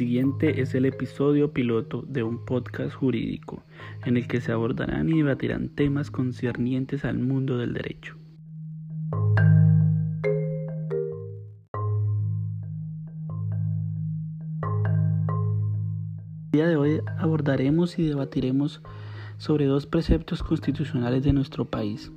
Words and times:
siguiente 0.00 0.62
es 0.62 0.74
el 0.74 0.86
episodio 0.86 1.52
piloto 1.52 2.04
de 2.08 2.22
un 2.22 2.42
podcast 2.46 2.94
jurídico 2.94 3.62
en 4.06 4.16
el 4.16 4.26
que 4.26 4.40
se 4.40 4.50
abordarán 4.50 5.10
y 5.10 5.18
debatirán 5.18 5.68
temas 5.68 6.10
concernientes 6.10 7.04
al 7.04 7.18
mundo 7.18 7.58
del 7.58 7.74
derecho. 7.74 8.16
El 16.46 16.52
día 16.52 16.66
de 16.66 16.76
hoy 16.76 17.00
abordaremos 17.18 17.98
y 17.98 18.06
debatiremos 18.06 18.80
sobre 19.36 19.66
dos 19.66 19.84
preceptos 19.84 20.42
constitucionales 20.42 21.24
de 21.24 21.34
nuestro 21.34 21.66
país. 21.66 22.10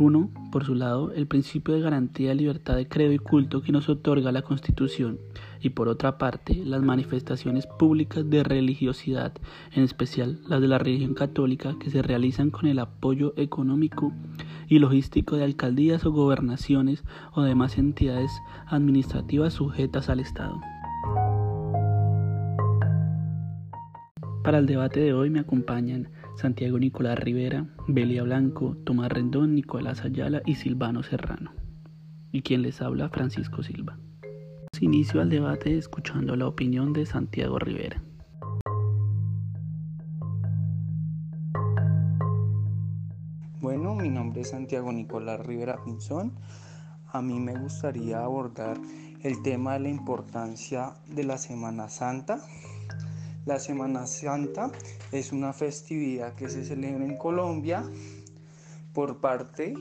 Uno, 0.00 0.30
por 0.50 0.64
su 0.64 0.74
lado, 0.74 1.12
el 1.12 1.26
principio 1.26 1.74
de 1.74 1.82
garantía 1.82 2.30
de 2.30 2.34
libertad 2.34 2.74
de 2.74 2.88
credo 2.88 3.12
y 3.12 3.18
culto 3.18 3.60
que 3.60 3.70
nos 3.70 3.90
otorga 3.90 4.32
la 4.32 4.40
Constitución 4.40 5.18
y 5.60 5.68
por 5.68 5.88
otra 5.88 6.16
parte 6.16 6.54
las 6.54 6.80
manifestaciones 6.80 7.66
públicas 7.66 8.30
de 8.30 8.42
religiosidad, 8.42 9.34
en 9.74 9.82
especial 9.82 10.40
las 10.48 10.62
de 10.62 10.68
la 10.68 10.78
religión 10.78 11.12
católica, 11.12 11.76
que 11.78 11.90
se 11.90 12.00
realizan 12.00 12.48
con 12.48 12.66
el 12.66 12.78
apoyo 12.78 13.34
económico 13.36 14.10
y 14.68 14.78
logístico 14.78 15.36
de 15.36 15.44
alcaldías 15.44 16.06
o 16.06 16.12
gobernaciones 16.12 17.04
o 17.34 17.42
demás 17.42 17.76
entidades 17.76 18.32
administrativas 18.68 19.52
sujetas 19.52 20.08
al 20.08 20.20
Estado. 20.20 20.58
Para 24.42 24.60
el 24.60 24.64
debate 24.64 25.00
de 25.00 25.12
hoy 25.12 25.28
me 25.28 25.40
acompañan 25.40 26.08
Santiago 26.40 26.78
Nicolás 26.78 27.18
Rivera, 27.18 27.66
Belia 27.86 28.22
Blanco, 28.22 28.74
Tomás 28.86 29.12
Rendón, 29.12 29.54
Nicolás 29.54 30.06
Ayala 30.06 30.40
y 30.46 30.54
Silvano 30.54 31.02
Serrano. 31.02 31.52
Y 32.32 32.40
quien 32.40 32.62
les 32.62 32.80
habla, 32.80 33.10
Francisco 33.10 33.62
Silva. 33.62 33.98
Inicio 34.80 35.20
al 35.20 35.28
debate 35.28 35.76
escuchando 35.76 36.36
la 36.36 36.46
opinión 36.46 36.94
de 36.94 37.04
Santiago 37.04 37.58
Rivera. 37.58 38.02
Bueno, 43.60 43.94
mi 43.94 44.08
nombre 44.08 44.40
es 44.40 44.48
Santiago 44.48 44.90
Nicolás 44.92 45.44
Rivera 45.44 45.84
Pinzón. 45.84 46.32
A 47.12 47.20
mí 47.20 47.38
me 47.38 47.52
gustaría 47.52 48.24
abordar 48.24 48.80
el 49.22 49.42
tema 49.42 49.74
de 49.74 49.80
la 49.80 49.88
importancia 49.90 50.94
de 51.06 51.24
la 51.24 51.36
Semana 51.36 51.90
Santa 51.90 52.40
la 53.50 53.58
Semana 53.58 54.06
Santa 54.06 54.70
es 55.10 55.32
una 55.32 55.52
festividad 55.52 56.34
que 56.36 56.48
se 56.48 56.64
celebra 56.64 57.04
en 57.04 57.16
Colombia 57.16 57.82
por 58.94 59.18
parte 59.18 59.74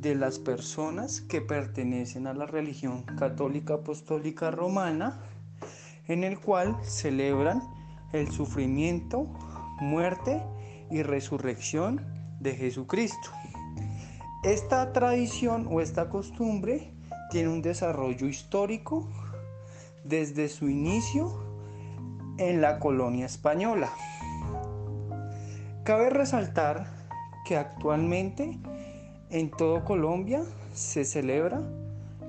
de 0.00 0.14
las 0.14 0.38
personas 0.38 1.20
que 1.20 1.42
pertenecen 1.42 2.26
a 2.26 2.32
la 2.32 2.46
religión 2.46 3.02
católica 3.02 3.74
apostólica 3.74 4.50
romana, 4.50 5.20
en 6.08 6.24
el 6.24 6.38
cual 6.40 6.78
celebran 6.82 7.62
el 8.14 8.32
sufrimiento, 8.32 9.26
muerte 9.82 10.42
y 10.90 11.02
resurrección 11.02 12.00
de 12.40 12.56
Jesucristo. 12.56 13.28
Esta 14.44 14.94
tradición 14.94 15.68
o 15.70 15.82
esta 15.82 16.08
costumbre 16.08 16.94
tiene 17.30 17.50
un 17.50 17.60
desarrollo 17.60 18.26
histórico 18.26 19.06
desde 20.04 20.48
su 20.48 20.70
inicio 20.70 21.43
en 22.38 22.60
la 22.60 22.78
colonia 22.78 23.26
española. 23.26 23.90
Cabe 25.84 26.10
resaltar 26.10 26.86
que 27.44 27.56
actualmente 27.56 28.58
en 29.30 29.50
todo 29.50 29.84
Colombia 29.84 30.42
se 30.72 31.04
celebra 31.04 31.62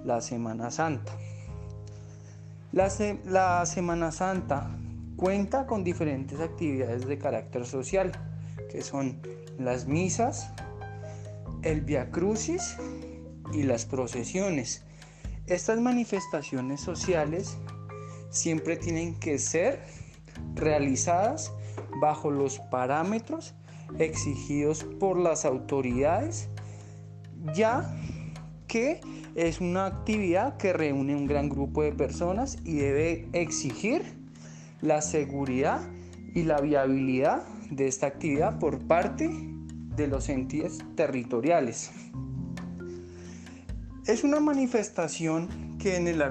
la 0.03 0.22
Semana 0.22 0.72
Santa. 0.72 1.14
La, 2.72 3.66
Semana 3.66 4.11
Santa 4.11 4.70
cuenta 5.16 5.66
con 5.66 5.83
diferentes 5.86 6.42
actividades 6.42 7.08
de 7.08 7.17
carácter 7.17 7.65
social, 7.65 8.11
que 8.70 8.82
son 8.82 9.21
las 9.58 9.88
misas, 9.88 10.52
el 11.64 11.82
Via 11.82 12.11
Crucis 12.11 12.76
y 13.54 13.64
las 13.64 13.86
procesiones. 13.86 14.83
Estas 15.48 15.80
manifestaciones 15.80 16.82
sociales 16.82 17.58
siempre 18.35 18.75
tienen 18.75 19.15
que 19.15 19.39
ser 19.39 19.79
realizadas 20.55 21.53
bajo 22.01 22.29
los 22.29 22.59
parámetros 22.59 23.55
exigidos 23.97 24.83
por 24.99 25.17
las 25.17 25.45
autoridades, 25.45 26.49
ya 27.55 27.95
que 28.67 28.99
es 29.35 29.61
una 29.61 29.85
actividad 29.85 30.57
que 30.57 30.73
reúne 30.73 31.15
un 31.15 31.27
gran 31.27 31.49
grupo 31.49 31.83
de 31.83 31.93
personas 31.93 32.57
y 32.63 32.75
debe 32.75 33.27
exigir 33.33 34.03
la 34.81 35.02
seguridad 35.02 35.81
y 36.33 36.43
la 36.43 36.59
viabilidad 36.59 37.43
de 37.69 37.87
esta 37.87 38.07
actividad 38.07 38.59
por 38.59 38.79
parte 38.79 39.29
de 39.95 40.07
los 40.07 40.27
entes 40.27 40.79
territoriales. 40.95 41.91
Es 44.05 44.23
una 44.23 44.39
manifestación 44.39 45.77
que 45.79 45.95
en 45.95 46.07
el 46.07 46.21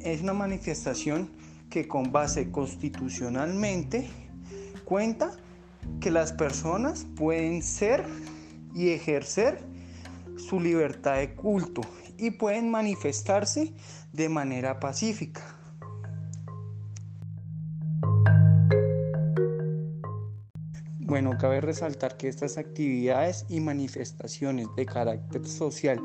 es 0.00 0.22
una 0.22 0.32
manifestación 0.32 1.28
que 1.70 1.86
con 1.86 2.12
base 2.12 2.50
constitucionalmente 2.50 4.10
cuenta 4.84 5.30
que 6.00 6.10
las 6.10 6.32
personas 6.32 7.06
pueden 7.16 7.62
ser 7.62 8.04
y 8.74 8.90
ejercer 8.90 9.64
su 10.36 10.60
libertad 10.60 11.16
de 11.16 11.34
culto 11.34 11.82
y 12.18 12.32
pueden 12.32 12.70
manifestarse 12.70 13.72
de 14.12 14.28
manera 14.28 14.80
pacífica. 14.80 15.56
Bueno, 20.98 21.36
cabe 21.38 21.60
resaltar 21.60 22.16
que 22.16 22.28
estas 22.28 22.56
actividades 22.56 23.44
y 23.48 23.60
manifestaciones 23.60 24.68
de 24.76 24.86
carácter 24.86 25.46
social 25.46 26.00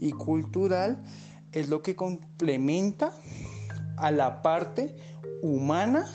y 0.00 0.10
cultural 0.10 1.00
es 1.52 1.68
lo 1.68 1.80
que 1.82 1.94
complementa 1.94 3.12
a 4.00 4.10
la 4.10 4.42
parte 4.42 4.96
humana 5.42 6.06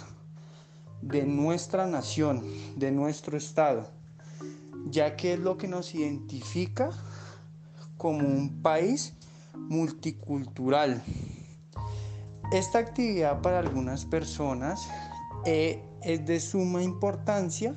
de 1.02 1.26
nuestra 1.26 1.86
nación, 1.88 2.44
de 2.76 2.92
nuestro 2.92 3.38
Estado, 3.38 3.90
ya 4.90 5.16
que 5.16 5.34
es 5.34 5.40
lo 5.40 5.58
que 5.58 5.68
nos 5.68 5.94
identifica 5.94 6.92
como 7.98 8.28
un 8.28 8.62
país 8.62 9.14
multicultural. 9.56 11.04
Esta 12.52 12.80
actividad 12.80 13.42
para 13.42 13.60
algunas 13.60 14.06
personas 14.06 14.88
eh, 15.46 15.84
es 16.02 16.26
de 16.26 16.40
suma 16.40 16.84
importancia, 16.84 17.76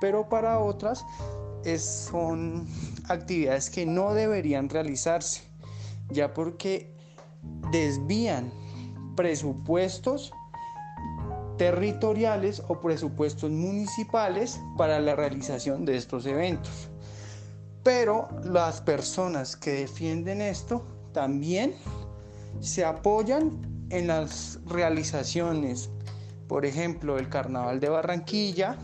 pero 0.00 0.28
para 0.28 0.58
otras 0.58 1.04
son 1.76 2.66
actividades 3.08 3.68
que 3.68 3.84
no 3.84 4.14
deberían 4.14 4.68
realizarse, 4.68 5.42
ya 6.08 6.32
porque 6.32 6.90
desvían 7.70 8.50
presupuestos 9.18 10.32
territoriales 11.56 12.62
o 12.68 12.80
presupuestos 12.80 13.50
municipales 13.50 14.60
para 14.76 15.00
la 15.00 15.16
realización 15.16 15.84
de 15.84 15.96
estos 15.96 16.24
eventos. 16.24 16.88
Pero 17.82 18.28
las 18.44 18.80
personas 18.80 19.56
que 19.56 19.72
defienden 19.72 20.40
esto 20.40 20.84
también 21.12 21.74
se 22.60 22.84
apoyan 22.84 23.86
en 23.90 24.06
las 24.06 24.60
realizaciones, 24.66 25.90
por 26.46 26.64
ejemplo, 26.64 27.18
el 27.18 27.28
Carnaval 27.28 27.80
de 27.80 27.88
Barranquilla, 27.88 28.76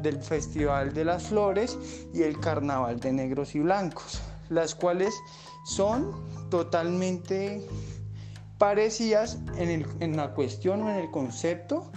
del 0.00 0.22
Festival 0.22 0.94
de 0.94 1.06
las 1.06 1.24
Flores 1.24 1.76
y 2.14 2.22
el 2.22 2.38
Carnaval 2.38 3.00
de 3.00 3.12
Negros 3.12 3.56
y 3.56 3.58
Blancos, 3.58 4.22
las 4.48 4.76
cuales 4.76 5.12
son 5.64 6.12
totalmente 6.50 7.66
parecidas 8.62 9.40
en, 9.56 10.16
la 10.16 10.34
cuestión 10.34 10.82
o 10.82 10.88
en 10.88 10.94
el 10.94 11.10
concepto 11.10 11.90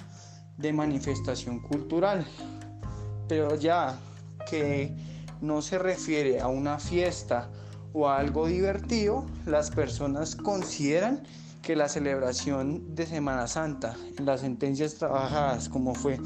de 0.57 0.73
manifestación 0.73 1.59
cultural, 1.59 2.25
pero 3.27 3.55
ya 3.55 3.99
que 4.49 4.91
no 5.41 5.61
se 5.61 5.77
refiere 5.77 6.41
a 6.41 6.47
una 6.47 6.79
fiesta 6.79 7.51
o 7.93 8.09
a 8.09 8.17
algo 8.17 8.47
divertido, 8.47 9.27
las 9.45 9.69
personas 9.69 10.35
consideran 10.35 11.21
que 11.61 11.75
la 11.75 11.87
celebración 11.87 12.95
de 12.95 13.05
Semana 13.05 13.45
Santa 13.45 13.95
las 14.17 14.41
sentencias 14.41 14.95
trabajadas 14.95 15.69
como 15.69 15.93
fue 15.93 16.19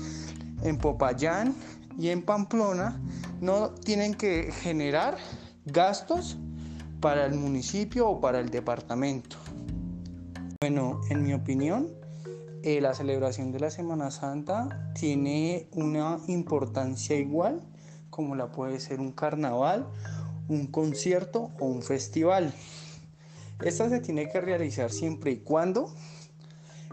en 0.64 0.78
Popayán 0.78 1.54
y 1.98 2.12
en 2.12 2.22
Pamplona 2.22 2.98
no 3.42 3.72
tienen 3.72 4.14
que 4.14 4.54
generar 4.54 5.18
gastos 5.66 6.38
para 7.02 7.26
el 7.26 7.34
municipio 7.34 8.08
o 8.08 8.22
para 8.22 8.40
el 8.40 8.48
departamento. 8.48 9.36
Bueno, 10.62 11.00
en 11.10 11.24
mi 11.24 11.34
opinión, 11.34 11.88
eh, 12.64 12.82
la 12.82 12.94
celebración 12.94 13.54
de 13.54 13.62
la 13.62 13.72
Semana 13.72 14.12
Santa 14.12 14.92
tiene 14.94 15.70
una 15.72 16.20
importancia 16.28 17.16
igual 17.16 17.62
como 18.10 18.36
la 18.36 18.52
puede 18.52 18.82
ser 18.82 19.00
un 19.00 19.14
carnaval, 19.14 19.88
un 20.50 20.68
concierto 20.68 21.52
o 21.62 21.66
un 21.66 21.82
festival. 21.82 22.54
Esta 23.64 23.88
se 23.88 24.02
tiene 24.02 24.28
que 24.28 24.42
realizar 24.42 24.92
siempre 24.92 25.32
y 25.32 25.38
cuando 25.38 25.96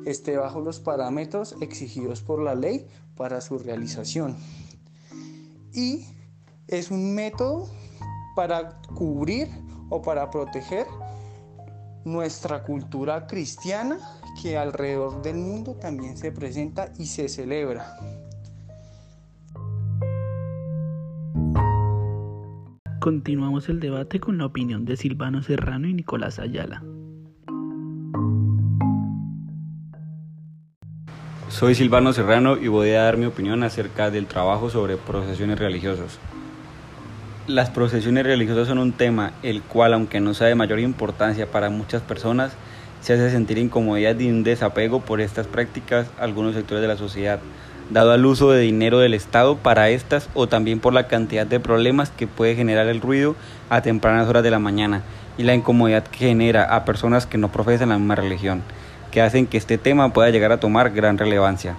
esté 0.05 0.37
bajo 0.37 0.61
los 0.61 0.79
parámetros 0.79 1.57
exigidos 1.61 2.23
por 2.23 2.41
la 2.41 2.55
ley 2.55 2.87
para 3.17 3.41
su 3.41 3.59
realización. 3.59 4.37
Y 5.73 6.07
es 6.69 6.93
un 6.93 7.17
método 7.17 7.69
para 8.37 8.81
cubrir 8.95 9.49
o 9.91 10.03
para 10.03 10.31
proteger 10.31 10.87
nuestra 12.07 12.63
cultura 12.63 13.27
cristiana 13.27 13.99
que 14.41 14.57
alrededor 14.57 15.23
del 15.23 15.37
mundo 15.37 15.75
también 15.75 16.17
se 16.17 16.31
presenta 16.31 16.93
y 16.99 17.07
se 17.07 17.29
celebra. 17.29 17.97
Continuamos 23.01 23.69
el 23.69 23.81
debate 23.81 24.21
con 24.21 24.39
la 24.39 24.47
opinión 24.47 24.85
de 24.85 24.97
Silvano 24.97 25.43
Serrano 25.43 25.89
y 25.89 25.95
Nicolás 25.95 26.39
Ayala. 26.39 26.83
Soy 31.49 31.75
Silvano 31.75 32.13
Serrano 32.13 32.57
y 32.57 32.69
voy 32.69 32.91
a 32.91 33.03
dar 33.03 33.17
mi 33.17 33.27
opinión 33.27 33.63
acerca 33.63 34.11
del 34.11 34.27
trabajo 34.27 34.71
sobre 34.71 34.97
procesiones 34.97 35.59
religiosas. 35.59 36.19
Las 37.47 37.71
procesiones 37.71 38.25
religiosas 38.25 38.67
son 38.67 38.79
un 38.79 38.93
tema 38.93 39.33
el 39.43 39.63
cual, 39.63 39.95
aunque 39.95 40.21
no 40.21 40.35
sea 40.35 40.49
de 40.49 40.55
mayor 40.55 40.81
importancia 40.81 41.47
para 41.47 41.71
muchas 41.71 42.03
personas, 42.03 42.53
se 43.01 43.15
hace 43.15 43.31
sentir 43.31 43.59
incomodidad 43.59 44.19
y 44.19 44.29
un 44.29 44.43
desapego 44.43 45.01
por 45.01 45.21
estas 45.21 45.47
prácticas 45.47 46.09
algunos 46.19 46.55
sectores 46.55 46.83
de 46.83 46.89
la 46.89 46.97
sociedad, 46.97 47.39
dado 47.91 48.11
al 48.11 48.27
uso 48.27 48.51
de 48.51 48.61
dinero 48.61 48.99
del 48.99 49.15
Estado 49.15 49.57
para 49.57 49.91
estas 49.91 50.29
o 50.35 50.49
también 50.49 50.81
por 50.81 50.93
la 50.93 51.07
cantidad 51.07 51.47
de 51.47 51.61
problemas 51.61 52.11
que 52.11 52.27
puede 52.27 52.57
generar 52.57 52.89
el 52.89 53.01
ruido 53.01 53.37
a 53.71 53.81
tempranas 53.81 54.29
horas 54.29 54.43
de 54.43 54.51
la 54.51 54.59
mañana 54.59 55.03
y 55.39 55.45
la 55.45 55.55
incomodidad 55.55 56.05
que 56.05 56.19
genera 56.19 56.75
a 56.75 56.85
personas 56.85 57.27
que 57.27 57.39
no 57.39 57.53
profesan 57.53 57.91
la 57.91 57.99
misma 57.99 58.17
religión 58.17 58.63
que 59.17 59.23
hacen 59.23 59.47
que 59.47 59.57
este 59.57 59.79
tema 59.79 60.13
pueda 60.13 60.29
llegar 60.29 60.53
a 60.53 60.61
tomar 60.61 60.91
gran 60.91 61.17
relevancia. 61.17 61.75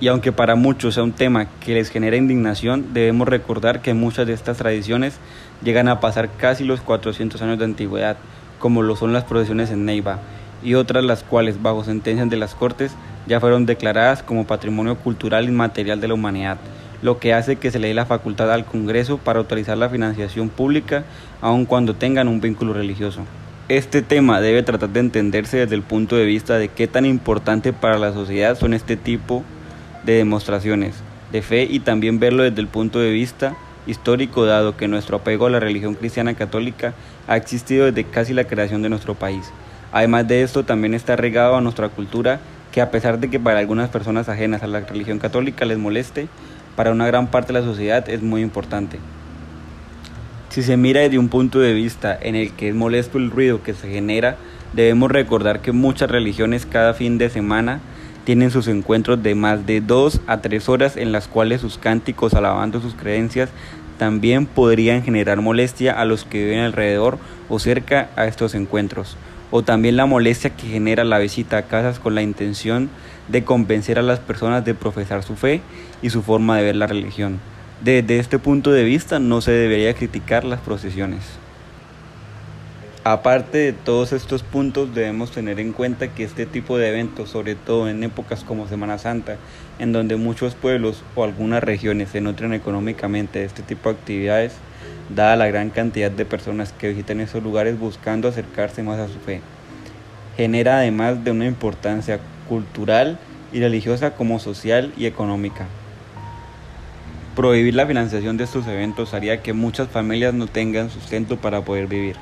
Y 0.00 0.08
aunque 0.08 0.32
para 0.32 0.54
muchos 0.54 0.94
sea 0.94 1.02
un 1.02 1.12
tema 1.12 1.46
que 1.60 1.74
les 1.74 1.90
genera 1.90 2.16
indignación, 2.16 2.94
debemos 2.94 3.28
recordar 3.28 3.82
que 3.82 3.92
muchas 3.92 4.26
de 4.26 4.32
estas 4.32 4.56
tradiciones 4.56 5.18
llegan 5.62 5.88
a 5.88 6.00
pasar 6.00 6.30
casi 6.38 6.64
los 6.64 6.80
400 6.80 7.40
años 7.42 7.58
de 7.58 7.66
antigüedad, 7.66 8.16
como 8.58 8.80
lo 8.82 8.96
son 8.96 9.12
las 9.12 9.24
procesiones 9.24 9.70
en 9.70 9.84
Neiva, 9.84 10.20
y 10.62 10.74
otras 10.74 11.04
las 11.04 11.22
cuales, 11.22 11.60
bajo 11.60 11.84
sentencias 11.84 12.30
de 12.30 12.38
las 12.38 12.54
Cortes, 12.54 12.92
ya 13.26 13.40
fueron 13.40 13.66
declaradas 13.66 14.22
como 14.22 14.46
patrimonio 14.46 14.96
cultural 14.96 15.44
inmaterial 15.44 16.00
de 16.00 16.08
la 16.08 16.14
humanidad, 16.14 16.56
lo 17.02 17.18
que 17.18 17.34
hace 17.34 17.56
que 17.56 17.70
se 17.70 17.78
le 17.78 17.88
dé 17.88 17.94
la 17.94 18.06
facultad 18.06 18.50
al 18.50 18.64
Congreso 18.64 19.18
para 19.18 19.38
autorizar 19.38 19.76
la 19.76 19.90
financiación 19.90 20.48
pública, 20.48 21.04
aun 21.42 21.66
cuando 21.66 21.94
tengan 21.94 22.26
un 22.26 22.40
vínculo 22.40 22.72
religioso. 22.72 23.20
Este 23.68 24.00
tema 24.00 24.40
debe 24.40 24.62
tratar 24.62 24.88
de 24.88 25.00
entenderse 25.00 25.58
desde 25.58 25.74
el 25.74 25.82
punto 25.82 26.16
de 26.16 26.24
vista 26.24 26.56
de 26.56 26.68
qué 26.68 26.88
tan 26.88 27.04
importante 27.04 27.74
para 27.74 27.98
la 27.98 28.12
sociedad 28.14 28.58
son 28.58 28.74
este 28.74 28.96
tipo 28.96 29.44
de 29.44 29.59
demostraciones 30.04 30.94
de 31.32 31.42
fe 31.42 31.66
y 31.68 31.80
también 31.80 32.18
verlo 32.18 32.42
desde 32.42 32.60
el 32.60 32.68
punto 32.68 32.98
de 32.98 33.10
vista 33.10 33.54
histórico 33.86 34.44
dado 34.44 34.76
que 34.76 34.88
nuestro 34.88 35.18
apego 35.18 35.46
a 35.46 35.50
la 35.50 35.60
religión 35.60 35.94
cristiana 35.94 36.34
católica 36.34 36.94
ha 37.26 37.36
existido 37.36 37.86
desde 37.86 38.04
casi 38.04 38.32
la 38.34 38.44
creación 38.44 38.82
de 38.82 38.88
nuestro 38.88 39.14
país. 39.14 39.50
Además 39.92 40.28
de 40.28 40.42
esto 40.42 40.64
también 40.64 40.94
está 40.94 41.16
regado 41.16 41.56
a 41.56 41.60
nuestra 41.60 41.88
cultura 41.88 42.40
que 42.72 42.80
a 42.80 42.90
pesar 42.90 43.18
de 43.18 43.28
que 43.30 43.40
para 43.40 43.58
algunas 43.58 43.90
personas 43.90 44.28
ajenas 44.28 44.62
a 44.62 44.68
la 44.68 44.80
religión 44.80 45.18
católica 45.18 45.64
les 45.64 45.78
moleste, 45.78 46.28
para 46.76 46.92
una 46.92 47.06
gran 47.06 47.26
parte 47.26 47.52
de 47.52 47.60
la 47.60 47.66
sociedad 47.66 48.08
es 48.08 48.22
muy 48.22 48.42
importante. 48.42 48.98
Si 50.50 50.62
se 50.62 50.76
mira 50.76 51.00
desde 51.00 51.18
un 51.18 51.28
punto 51.28 51.60
de 51.60 51.74
vista 51.74 52.16
en 52.20 52.36
el 52.36 52.52
que 52.52 52.68
es 52.68 52.74
molesto 52.74 53.18
el 53.18 53.30
ruido 53.30 53.62
que 53.62 53.74
se 53.74 53.88
genera, 53.88 54.36
debemos 54.72 55.10
recordar 55.10 55.60
que 55.60 55.72
muchas 55.72 56.10
religiones 56.10 56.66
cada 56.66 56.94
fin 56.94 57.18
de 57.18 57.30
semana 57.30 57.80
tienen 58.24 58.50
sus 58.50 58.68
encuentros 58.68 59.22
de 59.22 59.34
más 59.34 59.66
de 59.66 59.80
dos 59.80 60.20
a 60.26 60.40
tres 60.40 60.68
horas 60.68 60.96
en 60.96 61.12
las 61.12 61.28
cuales 61.28 61.60
sus 61.60 61.78
cánticos 61.78 62.34
alabando 62.34 62.80
sus 62.80 62.94
creencias 62.94 63.50
también 63.98 64.46
podrían 64.46 65.02
generar 65.02 65.42
molestia 65.42 65.92
a 65.92 66.04
los 66.04 66.24
que 66.24 66.44
viven 66.44 66.60
alrededor 66.60 67.18
o 67.50 67.58
cerca 67.58 68.08
a 68.16 68.24
estos 68.26 68.54
encuentros, 68.54 69.16
o 69.50 69.62
también 69.62 69.96
la 69.96 70.06
molestia 70.06 70.56
que 70.56 70.66
genera 70.66 71.04
la 71.04 71.18
visita 71.18 71.58
a 71.58 71.62
casas 71.62 71.98
con 71.98 72.14
la 72.14 72.22
intención 72.22 72.88
de 73.28 73.44
convencer 73.44 73.98
a 73.98 74.02
las 74.02 74.18
personas 74.18 74.64
de 74.64 74.74
profesar 74.74 75.22
su 75.22 75.36
fe 75.36 75.60
y 76.00 76.10
su 76.10 76.22
forma 76.22 76.56
de 76.56 76.64
ver 76.64 76.76
la 76.76 76.86
religión. 76.86 77.40
Desde 77.82 78.18
este 78.18 78.38
punto 78.38 78.72
de 78.72 78.84
vista 78.84 79.18
no 79.18 79.40
se 79.40 79.52
debería 79.52 79.94
criticar 79.94 80.44
las 80.44 80.60
procesiones. 80.60 81.20
Aparte 83.02 83.56
de 83.56 83.72
todos 83.72 84.12
estos 84.12 84.42
puntos 84.42 84.94
debemos 84.94 85.30
tener 85.30 85.58
en 85.58 85.72
cuenta 85.72 86.08
que 86.08 86.22
este 86.22 86.44
tipo 86.44 86.76
de 86.76 86.90
eventos, 86.90 87.30
sobre 87.30 87.54
todo 87.54 87.88
en 87.88 88.04
épocas 88.04 88.44
como 88.44 88.68
Semana 88.68 88.98
Santa, 88.98 89.36
en 89.78 89.92
donde 89.92 90.16
muchos 90.16 90.54
pueblos 90.54 91.02
o 91.14 91.24
algunas 91.24 91.64
regiones 91.64 92.10
se 92.10 92.20
nutren 92.20 92.52
económicamente 92.52 93.38
de 93.38 93.46
este 93.46 93.62
tipo 93.62 93.88
de 93.88 93.94
actividades, 93.94 94.52
dada 95.08 95.36
la 95.36 95.46
gran 95.46 95.70
cantidad 95.70 96.10
de 96.10 96.26
personas 96.26 96.74
que 96.74 96.90
visitan 96.90 97.20
esos 97.20 97.42
lugares 97.42 97.78
buscando 97.80 98.28
acercarse 98.28 98.82
más 98.82 98.98
a 98.98 99.08
su 99.08 99.18
fe, 99.20 99.40
genera 100.36 100.76
además 100.76 101.24
de 101.24 101.30
una 101.30 101.46
importancia 101.46 102.20
cultural 102.50 103.18
y 103.50 103.60
religiosa 103.60 104.10
como 104.10 104.38
social 104.38 104.92
y 104.98 105.06
económica. 105.06 105.66
Prohibir 107.34 107.74
la 107.74 107.86
financiación 107.86 108.36
de 108.36 108.44
estos 108.44 108.66
eventos 108.66 109.14
haría 109.14 109.40
que 109.40 109.54
muchas 109.54 109.88
familias 109.88 110.34
no 110.34 110.48
tengan 110.48 110.90
sustento 110.90 111.38
para 111.38 111.62
poder 111.62 111.86
vivir. 111.86 112.16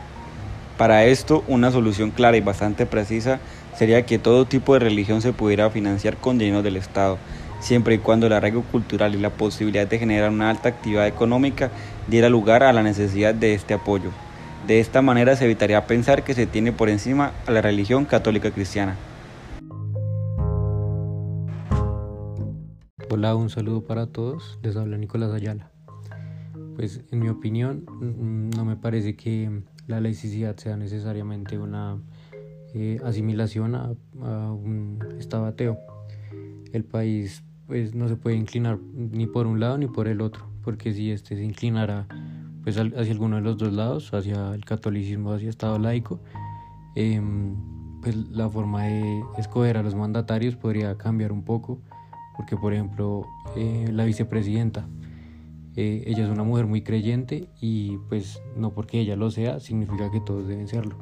Para 0.78 1.04
esto, 1.06 1.42
una 1.48 1.72
solución 1.72 2.12
clara 2.12 2.36
y 2.36 2.40
bastante 2.40 2.86
precisa 2.86 3.40
sería 3.76 4.06
que 4.06 4.20
todo 4.20 4.44
tipo 4.44 4.74
de 4.74 4.78
religión 4.78 5.20
se 5.20 5.32
pudiera 5.32 5.68
financiar 5.70 6.16
con 6.18 6.38
dinero 6.38 6.62
del 6.62 6.76
Estado, 6.76 7.18
siempre 7.58 7.96
y 7.96 7.98
cuando 7.98 8.28
el 8.28 8.32
arraigo 8.32 8.62
cultural 8.62 9.12
y 9.16 9.18
la 9.18 9.30
posibilidad 9.30 9.88
de 9.88 9.98
generar 9.98 10.30
una 10.30 10.50
alta 10.50 10.68
actividad 10.68 11.08
económica 11.08 11.72
diera 12.06 12.28
lugar 12.28 12.62
a 12.62 12.72
la 12.72 12.84
necesidad 12.84 13.34
de 13.34 13.54
este 13.54 13.74
apoyo. 13.74 14.10
De 14.68 14.78
esta 14.78 15.02
manera 15.02 15.34
se 15.34 15.46
evitaría 15.46 15.84
pensar 15.84 16.22
que 16.22 16.34
se 16.34 16.46
tiene 16.46 16.70
por 16.70 16.88
encima 16.88 17.32
a 17.48 17.50
la 17.50 17.60
religión 17.60 18.04
católica 18.04 18.52
cristiana. 18.52 18.94
Hola, 23.10 23.34
un 23.34 23.50
saludo 23.50 23.84
para 23.84 24.06
todos. 24.06 24.60
Les 24.62 24.76
habla 24.76 24.96
Nicolás 24.96 25.32
Ayala. 25.32 25.72
Pues 26.76 27.00
en 27.10 27.18
mi 27.18 27.28
opinión, 27.28 27.84
mm, 27.88 28.50
no 28.56 28.64
me 28.64 28.76
parece 28.76 29.16
que 29.16 29.50
la 29.88 30.00
laicidad 30.00 30.56
sea 30.56 30.76
necesariamente 30.76 31.58
una 31.58 31.98
eh, 32.74 33.00
asimilación 33.04 33.74
a, 33.74 33.90
un 34.52 34.98
estado 35.18 35.46
ateo. 35.46 35.78
El 36.72 36.84
país 36.84 37.42
pues 37.66 37.94
no 37.94 38.08
se 38.08 38.16
puede 38.16 38.36
inclinar 38.36 38.78
ni 38.78 39.26
por 39.26 39.46
un 39.46 39.58
lado 39.58 39.76
ni 39.78 39.88
por 39.88 40.06
el 40.06 40.20
otro, 40.20 40.46
porque 40.62 40.92
si 40.92 41.10
este 41.10 41.34
se 41.34 41.42
inclinara 41.42 42.06
pues 42.62 42.78
hacia 42.78 43.12
alguno 43.12 43.36
de 43.36 43.42
los 43.42 43.56
dos 43.56 43.72
lados, 43.72 44.12
hacia 44.14 44.54
el 44.54 44.64
catolicismo, 44.64 45.32
hacia 45.32 45.48
estado 45.48 45.78
laico, 45.78 46.20
em, 46.94 47.56
pues 48.02 48.14
la 48.30 48.48
forma 48.48 48.84
de 48.84 49.22
escoger 49.38 49.76
a 49.78 49.82
los 49.82 49.94
mandatarios 49.94 50.56
podría 50.56 50.96
cambiar 50.96 51.32
un 51.32 51.42
poco 51.42 51.80
porque 52.38 52.56
por 52.56 52.72
ejemplo 52.72 53.26
eh, 53.56 53.88
la 53.92 54.04
vicepresidenta, 54.04 54.86
eh, 55.80 56.02
ella 56.06 56.24
es 56.24 56.30
una 56.30 56.42
mujer 56.42 56.66
muy 56.66 56.82
creyente 56.82 57.50
y 57.60 57.98
pues 58.08 58.42
no 58.56 58.74
porque 58.74 58.98
ella 58.98 59.14
lo 59.14 59.30
sea 59.30 59.60
significa 59.60 60.10
que 60.10 60.20
todos 60.20 60.48
deben 60.48 60.66
serlo. 60.66 60.98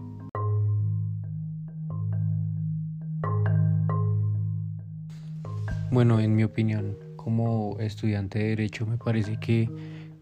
Bueno, 5.90 6.20
en 6.20 6.36
mi 6.36 6.44
opinión, 6.44 6.98
como 7.16 7.78
estudiante 7.80 8.38
de 8.38 8.48
derecho 8.48 8.84
me 8.84 8.98
parece 8.98 9.38
que 9.40 9.70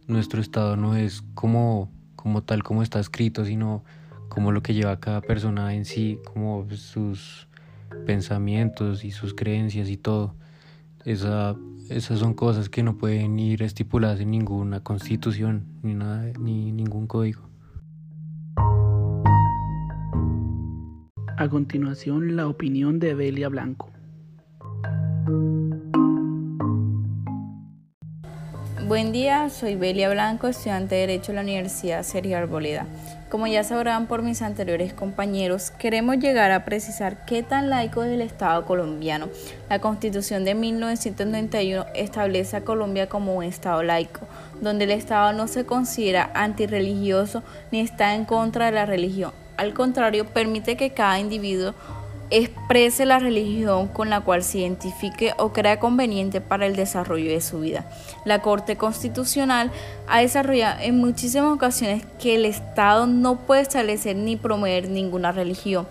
nuestro 0.06 0.40
estado 0.40 0.76
no 0.76 0.94
es 0.94 1.22
como, 1.34 1.90
como 2.14 2.44
tal 2.44 2.62
como 2.62 2.84
está 2.84 3.00
escrito, 3.00 3.44
sino 3.44 3.82
como 4.28 4.52
lo 4.52 4.62
que 4.62 4.72
lleva 4.72 5.00
cada 5.00 5.20
persona 5.20 5.74
en 5.74 5.84
sí, 5.84 6.20
como 6.32 6.64
sus 6.70 7.48
pensamientos 8.06 9.04
y 9.04 9.10
sus 9.10 9.34
creencias 9.34 9.88
y 9.88 9.96
todo. 9.96 10.36
Esa, 11.04 11.54
esas 11.90 12.18
son 12.18 12.32
cosas 12.32 12.70
que 12.70 12.82
no 12.82 12.96
pueden 12.96 13.38
ir 13.38 13.62
estipuladas 13.62 14.20
en 14.20 14.30
ninguna 14.30 14.80
constitución 14.80 15.66
ni, 15.82 15.94
nada, 15.94 16.32
ni 16.40 16.72
ningún 16.72 17.06
código. 17.06 17.42
A 21.36 21.48
continuación, 21.50 22.36
la 22.36 22.48
opinión 22.48 23.00
de 23.00 23.14
Belia 23.14 23.50
Blanco. 23.50 23.90
Buen 28.88 29.12
día, 29.12 29.50
soy 29.50 29.76
Belia 29.76 30.10
Blanco, 30.10 30.46
estudiante 30.46 30.94
de 30.94 31.00
Derecho 31.02 31.32
de 31.32 31.36
la 31.36 31.42
Universidad 31.42 32.02
Sergio 32.02 32.38
Arboleda. 32.38 32.86
Como 33.34 33.48
ya 33.48 33.64
sabrán 33.64 34.06
por 34.06 34.22
mis 34.22 34.42
anteriores 34.42 34.94
compañeros, 34.94 35.72
queremos 35.72 36.18
llegar 36.18 36.52
a 36.52 36.64
precisar 36.64 37.26
qué 37.26 37.42
tan 37.42 37.68
laico 37.68 38.04
es 38.04 38.12
el 38.12 38.20
Estado 38.20 38.64
colombiano. 38.64 39.28
La 39.68 39.80
Constitución 39.80 40.44
de 40.44 40.54
1991 40.54 41.84
establece 41.96 42.56
a 42.56 42.60
Colombia 42.64 43.08
como 43.08 43.34
un 43.34 43.42
Estado 43.42 43.82
laico, 43.82 44.20
donde 44.60 44.84
el 44.84 44.92
Estado 44.92 45.32
no 45.32 45.48
se 45.48 45.66
considera 45.66 46.30
antirreligioso 46.32 47.42
ni 47.72 47.80
está 47.80 48.14
en 48.14 48.24
contra 48.24 48.66
de 48.66 48.70
la 48.70 48.86
religión. 48.86 49.32
Al 49.56 49.74
contrario, 49.74 50.26
permite 50.26 50.76
que 50.76 50.90
cada 50.90 51.18
individuo 51.18 51.74
exprese 52.30 53.06
la 53.06 53.18
religión 53.18 53.88
con 53.88 54.10
la 54.10 54.20
cual 54.20 54.42
se 54.42 54.58
identifique 54.58 55.32
o 55.38 55.52
crea 55.52 55.78
conveniente 55.78 56.40
para 56.40 56.66
el 56.66 56.76
desarrollo 56.76 57.30
de 57.30 57.40
su 57.40 57.60
vida. 57.60 57.86
La 58.24 58.42
Corte 58.42 58.76
Constitucional 58.76 59.70
ha 60.08 60.20
desarrollado 60.20 60.80
en 60.80 60.98
muchísimas 60.98 61.52
ocasiones 61.52 62.04
que 62.18 62.34
el 62.34 62.44
Estado 62.44 63.06
no 63.06 63.36
puede 63.36 63.62
establecer 63.62 64.16
ni 64.16 64.36
promover 64.36 64.88
ninguna 64.88 65.32
religión 65.32 65.86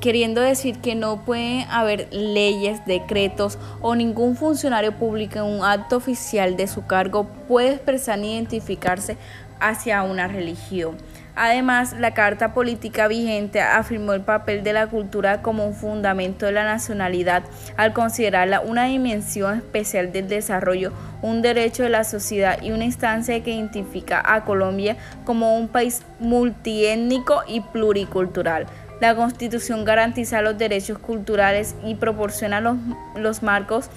queriendo 0.00 0.40
decir 0.40 0.78
que 0.78 0.94
no 0.94 1.24
puede 1.24 1.66
haber 1.70 2.08
leyes, 2.10 2.84
decretos 2.86 3.58
o 3.82 3.94
ningún 3.94 4.34
funcionario 4.34 4.96
público 4.96 5.38
en 5.38 5.44
un 5.44 5.64
acto 5.64 5.96
oficial 5.96 6.56
de 6.56 6.66
su 6.66 6.86
cargo 6.86 7.24
puede 7.46 7.74
expresar 7.74 8.18
ni 8.18 8.34
identificarse 8.34 9.16
hacia 9.60 10.02
una 10.02 10.26
religión. 10.26 10.96
Además, 11.36 11.94
la 11.98 12.12
Carta 12.12 12.52
Política 12.52 13.08
vigente 13.08 13.60
afirmó 13.60 14.12
el 14.12 14.20
papel 14.20 14.62
de 14.62 14.72
la 14.72 14.88
cultura 14.88 15.42
como 15.42 15.66
un 15.66 15.74
fundamento 15.74 16.46
de 16.46 16.52
la 16.52 16.64
nacionalidad 16.64 17.42
al 17.76 17.92
considerarla 17.92 18.60
una 18.60 18.86
dimensión 18.86 19.56
especial 19.58 20.12
del 20.12 20.28
desarrollo, 20.28 20.92
un 21.22 21.42
derecho 21.42 21.82
de 21.82 21.90
la 21.90 22.04
sociedad 22.04 22.60
y 22.62 22.72
una 22.72 22.84
instancia 22.84 23.42
que 23.42 23.52
identifica 23.52 24.22
a 24.24 24.44
Colombia 24.44 24.96
como 25.24 25.56
un 25.56 25.68
país 25.68 26.02
multiétnico 26.18 27.42
y 27.46 27.60
pluricultural. 27.60 28.66
La 29.00 29.14
Constitución 29.14 29.84
garantiza 29.86 30.42
los 30.42 30.58
derechos 30.58 30.98
culturales 30.98 31.74
y 31.84 31.94
proporciona 31.94 32.60
los, 32.60 32.76
los 33.16 33.42
marcos 33.42 33.88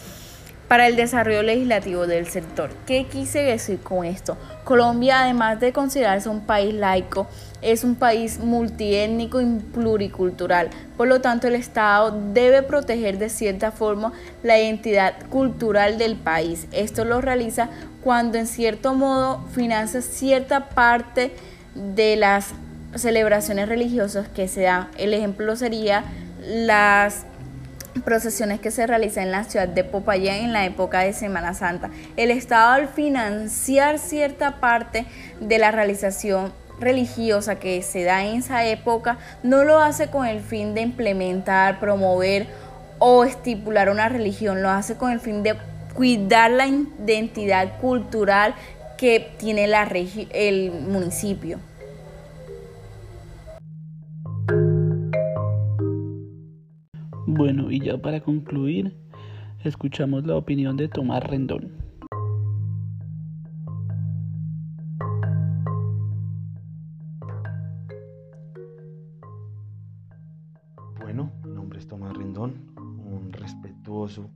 para 0.73 0.87
el 0.87 0.95
desarrollo 0.95 1.43
legislativo 1.43 2.07
del 2.07 2.25
sector. 2.25 2.71
¿Qué 2.87 3.05
quise 3.05 3.43
decir 3.43 3.77
con 3.81 4.05
esto? 4.05 4.39
Colombia, 4.63 5.19
además 5.19 5.59
de 5.59 5.71
considerarse 5.71 6.29
un 6.29 6.47
país 6.47 6.73
laico, 6.73 7.27
es 7.61 7.83
un 7.83 7.93
país 7.93 8.39
multiétnico 8.39 9.39
y 9.39 9.45
pluricultural. 9.71 10.71
Por 10.97 11.09
lo 11.09 11.21
tanto, 11.21 11.45
el 11.45 11.53
Estado 11.53 12.19
debe 12.33 12.63
proteger 12.63 13.19
de 13.19 13.29
cierta 13.29 13.71
forma 13.71 14.13
la 14.41 14.59
identidad 14.59 15.13
cultural 15.29 15.99
del 15.99 16.15
país. 16.15 16.65
Esto 16.71 17.05
lo 17.05 17.21
realiza 17.21 17.69
cuando 18.03 18.39
en 18.39 18.47
cierto 18.47 18.95
modo 18.95 19.45
financia 19.53 20.01
cierta 20.01 20.69
parte 20.69 21.35
de 21.75 22.15
las 22.15 22.47
celebraciones 22.95 23.69
religiosas 23.69 24.27
que 24.27 24.47
se 24.47 24.63
dan. 24.63 24.87
El 24.97 25.13
ejemplo 25.13 25.55
sería 25.55 26.03
las 26.47 27.27
procesiones 28.01 28.59
que 28.59 28.71
se 28.71 28.87
realizan 28.87 29.25
en 29.25 29.31
la 29.31 29.43
ciudad 29.43 29.67
de 29.67 29.83
Popayán 29.83 30.37
en 30.37 30.53
la 30.53 30.65
época 30.65 30.99
de 30.99 31.13
Semana 31.13 31.53
Santa. 31.53 31.89
El 32.17 32.31
Estado 32.31 32.71
al 32.71 32.87
financiar 32.87 33.99
cierta 33.99 34.59
parte 34.59 35.05
de 35.39 35.59
la 35.59 35.71
realización 35.71 36.51
religiosa 36.79 37.55
que 37.55 37.81
se 37.81 38.03
da 38.03 38.25
en 38.25 38.37
esa 38.37 38.65
época, 38.65 39.17
no 39.43 39.63
lo 39.63 39.79
hace 39.79 40.09
con 40.09 40.25
el 40.25 40.41
fin 40.41 40.73
de 40.73 40.81
implementar, 40.81 41.79
promover 41.79 42.47
o 42.99 43.23
estipular 43.23 43.89
una 43.89 44.09
religión, 44.09 44.61
lo 44.61 44.69
hace 44.69 44.95
con 44.95 45.11
el 45.11 45.19
fin 45.19 45.43
de 45.43 45.55
cuidar 45.93 46.51
la 46.51 46.67
identidad 46.67 47.79
cultural 47.79 48.55
que 48.97 49.31
tiene 49.37 49.67
la 49.67 49.87
el 50.31 50.71
municipio. 50.71 51.59
Y 57.73 57.79
ya 57.79 57.97
para 57.97 58.21
concluir, 58.21 58.95
escuchamos 59.63 60.27
la 60.27 60.35
opinión 60.35 60.77
de 60.77 60.89
Tomás 60.89 61.23
Rendón. 61.23 61.71
Bueno, 71.01 71.31
mi 71.43 71.49
nombre 71.49 71.79
es 71.79 71.87
Tomás 71.87 72.15
Rendón, 72.15 72.53
un 72.77 73.33
respetuoso 73.33 74.29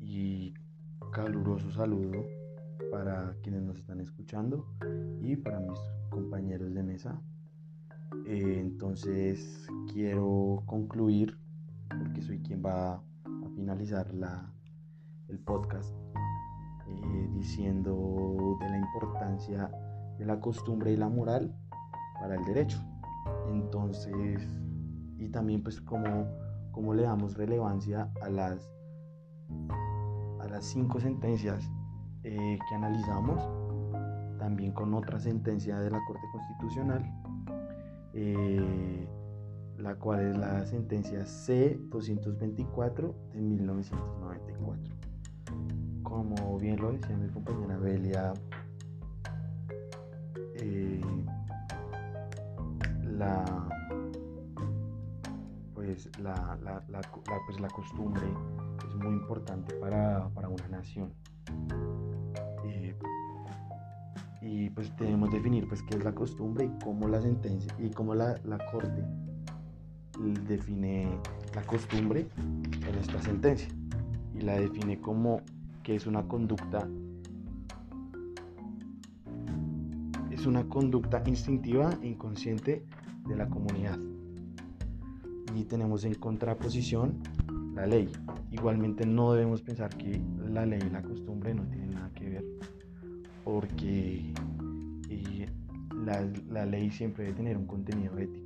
y 0.00 0.54
caluroso 1.12 1.70
saludo 1.70 2.24
para 2.90 3.36
quienes 3.42 3.62
nos 3.62 3.76
están 3.76 4.00
escuchando 4.00 4.64
y 5.20 5.36
para 5.36 5.60
mis 5.60 5.78
compañeros 6.08 6.72
de 6.72 6.82
mesa. 6.82 7.20
Eh, 8.26 8.56
entonces 8.58 9.66
quiero 9.92 10.62
concluir 10.64 11.43
porque 11.88 12.22
soy 12.22 12.40
quien 12.40 12.62
va 12.64 12.94
a 12.94 13.02
finalizar 13.54 14.12
la, 14.14 14.52
el 15.28 15.38
podcast 15.38 15.94
eh, 16.86 17.28
diciendo 17.32 18.56
de 18.60 18.68
la 18.68 18.78
importancia 18.78 19.70
de 20.18 20.26
la 20.26 20.40
costumbre 20.40 20.92
y 20.92 20.96
la 20.96 21.08
moral 21.08 21.54
para 22.20 22.36
el 22.36 22.44
derecho. 22.44 22.78
Entonces, 23.48 24.46
y 25.18 25.28
también 25.30 25.62
pues 25.62 25.80
como, 25.80 26.26
como 26.72 26.94
le 26.94 27.02
damos 27.02 27.36
relevancia 27.36 28.10
a 28.22 28.28
las, 28.28 28.70
a 30.40 30.48
las 30.48 30.64
cinco 30.64 31.00
sentencias 31.00 31.70
eh, 32.22 32.58
que 32.68 32.74
analizamos, 32.74 33.42
también 34.38 34.72
con 34.72 34.94
otra 34.94 35.18
sentencia 35.18 35.78
de 35.78 35.90
la 35.90 36.00
Corte 36.06 36.26
Constitucional. 36.32 37.02
Eh, 38.12 39.08
la 39.78 39.94
cual 39.96 40.20
es 40.20 40.36
la 40.36 40.64
sentencia 40.66 41.24
C-224 41.24 43.14
de 43.32 43.40
1994. 43.40 44.94
Como 46.02 46.58
bien 46.58 46.80
lo 46.80 46.92
decía 46.92 47.16
mi 47.16 47.28
compañera 47.28 47.76
Belia, 47.78 48.34
eh, 50.54 51.00
la, 53.02 53.68
pues, 55.74 56.10
la, 56.18 56.58
pues 57.46 57.60
la 57.60 57.68
costumbre 57.68 58.26
es 58.88 58.94
muy 58.96 59.14
importante 59.14 59.74
para, 59.74 60.28
una 60.28 60.68
nación. 60.68 61.12
Eh, 62.64 62.96
y 64.40 64.70
pues 64.70 64.94
debemos 64.96 65.30
definir 65.30 65.66
pues 65.66 65.82
qué 65.82 65.96
es 65.96 66.04
la 66.04 66.14
costumbre 66.14 66.66
y 66.66 66.84
cómo 66.84 67.08
la 67.08 67.20
sentencia 67.20 67.74
y 67.78 67.90
cómo 67.90 68.14
la, 68.14 68.38
la 68.44 68.58
corte 68.70 69.02
define 70.18 71.08
la 71.54 71.62
costumbre 71.62 72.28
en 72.36 72.94
esta 73.00 73.20
sentencia 73.22 73.68
y 74.34 74.40
la 74.42 74.58
define 74.58 75.00
como 75.00 75.40
que 75.82 75.96
es 75.96 76.06
una 76.06 76.26
conducta 76.26 76.88
es 80.30 80.46
una 80.46 80.64
conducta 80.68 81.22
instintiva 81.26 81.90
e 82.02 82.08
inconsciente 82.08 82.84
de 83.26 83.36
la 83.36 83.48
comunidad. 83.48 83.98
Y 85.54 85.64
tenemos 85.64 86.04
en 86.04 86.14
contraposición 86.14 87.22
la 87.74 87.86
ley. 87.86 88.10
Igualmente 88.50 89.06
no 89.06 89.32
debemos 89.32 89.62
pensar 89.62 89.96
que 89.96 90.20
la 90.52 90.66
ley 90.66 90.80
y 90.84 90.90
la 90.90 91.02
costumbre 91.02 91.54
no 91.54 91.62
tienen 91.68 91.92
nada 91.92 92.10
que 92.14 92.28
ver 92.28 92.44
porque 93.44 94.32
eh, 95.08 95.46
la, 96.04 96.28
la 96.50 96.66
ley 96.66 96.90
siempre 96.90 97.24
debe 97.24 97.36
tener 97.36 97.56
un 97.56 97.66
contenido 97.66 98.18
ético 98.18 98.43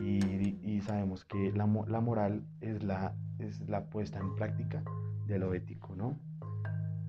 y, 0.00 0.80
sabemos 0.82 1.24
que 1.24 1.52
la, 1.52 1.66
la, 1.88 2.00
moral 2.00 2.46
es 2.60 2.82
la, 2.84 3.14
es 3.38 3.60
la 3.68 3.86
puesta 3.86 4.18
en 4.20 4.34
práctica 4.36 4.82
de 5.26 5.38
lo 5.38 5.54
ético, 5.54 5.96
¿no? 5.96 6.18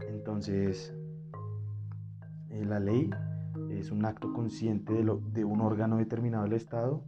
Entonces, 0.08 0.96
eh, 2.50 2.66
la 2.66 2.80
ley 2.80 3.10
es 3.70 3.92
un 3.92 4.06
acto 4.06 4.34
consciente 4.34 4.94
de, 4.94 5.04
lo, 5.04 5.18
de 5.18 5.44
un 5.44 5.62
órgano 5.62 5.98
determinado 5.98 6.44
del 6.44 6.54
Estado 6.54 7.04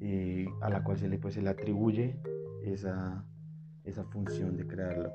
eh, 0.00 0.46
a 0.60 0.70
la 0.70 0.82
cual 0.82 0.98
se 0.98 1.08
le, 1.08 1.18
pues, 1.18 1.34
se 1.34 1.42
le 1.42 1.50
atribuye 1.50 2.20
esa, 2.64 3.24
esa 3.84 4.04
función 4.04 4.56
de 4.56 4.66
crearlo. 4.66 5.12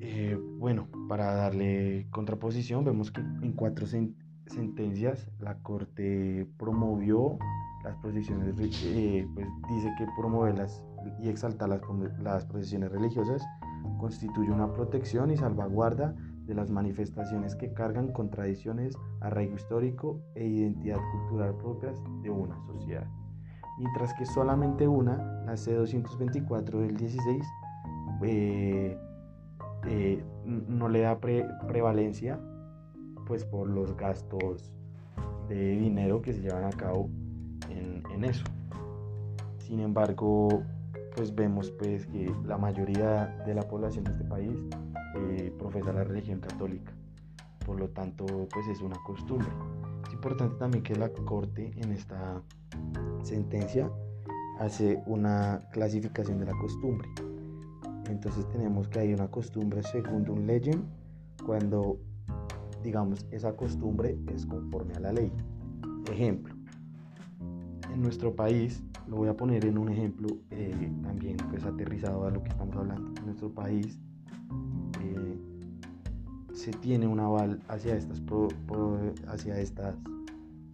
Eh, 0.00 0.38
bueno, 0.58 0.88
para 1.08 1.34
darle 1.34 2.06
contraposición, 2.10 2.84
vemos 2.84 3.10
que 3.10 3.20
en 3.20 3.52
cuatro, 3.52 3.86
sentencias, 4.46 5.28
la 5.40 5.58
Corte 5.62 6.48
promovió 6.58 7.38
las 7.84 7.96
procesiones, 7.96 8.54
eh, 8.84 9.26
pues 9.34 9.46
dice 9.68 9.92
que 9.98 10.06
promoverlas 10.16 10.84
y 11.20 11.28
exaltar 11.28 11.68
las, 11.68 12.44
procesiones 12.46 12.92
religiosas 12.92 13.42
constituye 13.98 14.50
una 14.50 14.72
protección 14.72 15.30
y 15.30 15.36
salvaguarda 15.36 16.14
de 16.46 16.54
las 16.54 16.70
manifestaciones 16.70 17.56
que 17.56 17.72
cargan 17.72 18.12
con 18.12 18.30
tradiciones, 18.30 18.96
arraigo 19.20 19.54
histórico 19.54 20.20
e 20.34 20.46
identidad 20.46 20.98
cultural 21.12 21.56
propias 21.56 22.00
de 22.22 22.30
una 22.30 22.56
sociedad. 22.66 23.06
Mientras 23.78 24.14
que 24.14 24.26
solamente 24.26 24.86
una, 24.86 25.16
la 25.44 25.54
C224 25.54 26.78
del 26.78 26.96
16, 26.96 27.44
eh, 28.22 28.98
eh, 29.86 30.24
no 30.44 30.88
le 30.88 31.00
da 31.00 31.18
prevalencia 31.18 32.38
pues 33.26 33.44
por 33.44 33.68
los 33.68 33.96
gastos 33.96 34.72
de 35.48 35.76
dinero 35.76 36.22
que 36.22 36.32
se 36.32 36.40
llevan 36.40 36.64
a 36.64 36.70
cabo 36.70 37.08
en, 37.68 38.24
eso. 38.24 38.44
Sin 39.58 39.80
embargo, 39.80 40.62
pues 41.16 41.34
vemos 41.34 41.70
pues 41.72 42.06
que 42.06 42.32
la 42.44 42.56
mayoría 42.56 43.26
de 43.44 43.54
la 43.54 43.62
población 43.62 44.04
de 44.04 44.12
este 44.12 44.24
país 44.24 44.56
eh, 45.16 45.52
profesa 45.58 45.92
la 45.92 46.04
religión 46.04 46.38
católica. 46.38 46.92
Por 47.66 47.80
lo 47.80 47.88
tanto, 47.88 48.24
pues 48.52 48.68
es 48.68 48.80
una 48.80 48.96
costumbre. 49.04 49.48
Es 50.06 50.12
importante 50.12 50.56
también 50.56 50.84
que 50.84 50.94
la 50.94 51.08
Corte 51.08 51.72
en 51.76 51.90
esta, 51.90 52.42
sentencia 53.22 53.90
hace 54.58 55.02
una 55.06 55.62
clasificación 55.72 56.38
de 56.38 56.46
la 56.46 56.52
costumbre. 56.52 57.08
Entonces 58.08 58.48
tenemos 58.48 58.88
que 58.88 59.00
hay 59.00 59.14
una 59.14 59.28
costumbre 59.28 59.82
según 59.82 60.28
un 60.28 60.46
legend 60.46 60.84
cuando 61.44 61.98
digamos 62.82 63.26
esa 63.30 63.56
costumbre 63.56 64.18
es 64.34 64.46
conforme 64.46 64.94
a 64.94 65.00
la 65.00 65.12
ley. 65.12 65.32
Ejemplo, 66.10 66.54
en 67.92 68.02
nuestro 68.02 68.34
país, 68.34 68.82
lo 69.06 69.16
voy 69.16 69.28
a 69.28 69.36
poner 69.36 69.64
en 69.64 69.78
un 69.78 69.88
ejemplo 69.90 70.28
eh, 70.50 70.92
también 71.02 71.36
pues 71.50 71.64
aterrizado 71.64 72.26
a 72.26 72.30
lo 72.30 72.42
que 72.42 72.48
estamos 72.48 72.76
hablando. 72.76 73.12
En 73.20 73.26
nuestro 73.26 73.50
país 73.50 74.00
eh, 75.02 75.38
se 76.52 76.70
tiene 76.72 77.06
un 77.06 77.20
aval 77.20 77.60
hacia 77.68 77.96
estas, 77.96 78.22
hacia 79.28 79.58
estas 79.58 79.96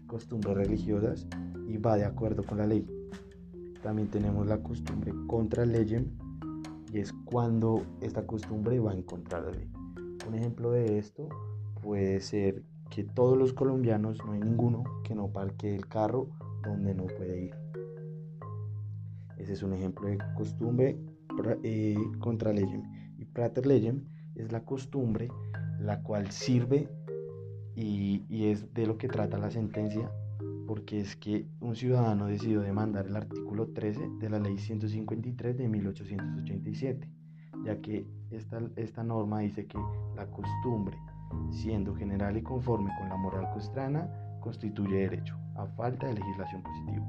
costumbres 0.06 0.56
religiosas 0.56 1.26
y 1.66 1.76
va 1.76 1.96
de 1.96 2.04
acuerdo 2.04 2.42
con 2.42 2.58
la 2.58 2.66
ley. 2.66 2.86
También 3.82 4.08
tenemos 4.08 4.46
la 4.46 4.58
costumbre 4.62 5.12
contra 5.26 5.64
ley 5.64 6.06
y 6.92 6.98
es 6.98 7.12
cuando 7.24 7.82
esta 8.00 8.26
costumbre 8.26 8.80
va 8.80 8.92
en 8.92 9.02
contra 9.02 9.40
de 9.40 9.52
la 9.52 9.58
ley. 9.58 9.70
Un 10.26 10.34
ejemplo 10.34 10.70
de 10.72 10.98
esto 10.98 11.28
puede 11.82 12.20
ser 12.20 12.62
que 12.90 13.04
todos 13.04 13.36
los 13.36 13.52
colombianos, 13.52 14.18
no 14.24 14.32
hay 14.32 14.40
ninguno 14.40 14.84
que 15.04 15.14
no 15.14 15.28
parque 15.28 15.74
el 15.74 15.86
carro 15.86 16.28
donde 16.62 16.94
no 16.94 17.06
puede 17.06 17.46
ir. 17.46 17.54
Ese 19.36 19.52
es 19.52 19.62
un 19.62 19.72
ejemplo 19.72 20.08
de 20.08 20.18
costumbre 20.36 20.98
eh, 21.62 21.96
contra 22.18 22.52
legem. 22.52 22.82
Y 23.18 23.24
prater 23.24 23.66
legem 23.66 24.04
es 24.34 24.52
la 24.52 24.64
costumbre 24.64 25.28
la 25.80 26.02
cual 26.02 26.30
sirve 26.30 26.88
y, 27.76 28.24
y, 28.28 28.46
es 28.46 28.74
de 28.74 28.86
lo 28.86 28.98
que 28.98 29.06
trata 29.06 29.38
la 29.38 29.50
sentencia, 29.50 30.10
porque 30.66 31.00
es 31.00 31.14
que 31.14 31.46
un 31.60 31.76
ciudadano 31.76 32.26
decidió 32.26 32.60
demandar 32.60 33.06
el 33.06 33.14
artículo 33.14 33.68
13 33.68 34.10
de 34.18 34.28
la 34.28 34.40
ley 34.40 34.58
153 34.58 35.56
de 35.56 35.68
1887, 35.68 37.08
ya 37.64 37.80
que 37.80 38.04
esta, 38.32 38.60
esta 38.74 39.04
norma 39.04 39.40
dice 39.40 39.66
que 39.66 39.78
la 40.16 40.28
costumbre, 40.28 40.98
siendo 41.50 41.94
general 41.94 42.36
y 42.36 42.42
conforme 42.42 42.90
con 42.98 43.08
la 43.08 43.16
moral 43.16 43.48
costrana, 43.52 44.08
constituye 44.40 44.98
derecho, 44.98 45.36
a 45.56 45.66
falta 45.66 46.06
de 46.06 46.14
legislación 46.14 46.62
positiva. 46.62 47.06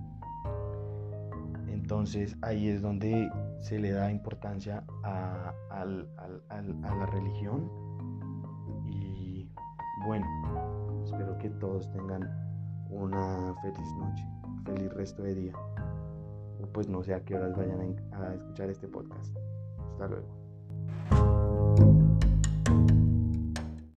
Entonces 1.67 2.37
ahí 2.41 2.69
es 2.69 2.81
donde 2.81 3.29
se 3.61 3.79
le 3.79 3.91
da 3.91 4.11
importancia 4.11 4.83
a, 5.03 5.53
la 5.71 7.05
religión 7.07 7.69
y 8.85 9.49
bueno, 10.05 10.25
espero 11.03 11.37
que 11.37 11.49
todos 11.49 11.91
tengan 11.91 12.29
una 12.89 13.55
feliz 13.61 13.93
noche, 13.97 14.25
feliz 14.65 14.93
resto 14.93 15.23
de 15.23 15.35
día. 15.35 15.53
Pues 16.73 16.87
no 16.87 17.01
sé 17.01 17.13
a 17.13 17.23
qué 17.23 17.35
horas 17.35 17.55
vayan 17.55 17.95
a 18.11 18.33
escuchar 18.33 18.69
este 18.69 18.87
podcast. 18.87 19.35
Hasta 19.93 20.07
luego. 20.07 20.48